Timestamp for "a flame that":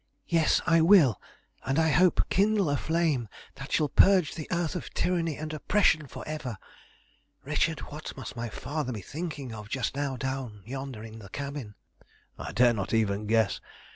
2.71-3.71